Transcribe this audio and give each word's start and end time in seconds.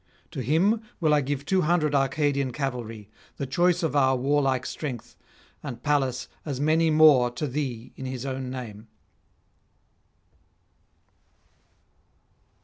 To 0.31 0.39
him 0.39 0.81
will 0.99 1.13
I 1.13 1.21
give 1.21 1.45
two 1.45 1.61
hundred 1.61 1.93
Arcadian 1.93 2.51
cavalry, 2.53 3.07
the 3.37 3.45
choice 3.45 3.83
of 3.83 3.95
our 3.95 4.15
warlike 4.15 4.65
strength, 4.65 5.15
and 5.61 5.83
Pallas 5.83 6.27
as 6.43 6.59
many 6.59 6.89
more 6.89 7.29
to 7.29 7.45
thee 7.45 7.93
in 7.95 8.07
his 8.07 8.25
own 8.25 8.49
name.' 8.49 8.87